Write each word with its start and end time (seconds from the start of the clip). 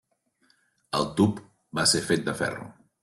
El 0.99 1.05
tub 1.19 1.41
va 1.81 1.85
ser 1.93 2.05
fet 2.09 2.25
de 2.31 2.37
ferro. 2.41 2.67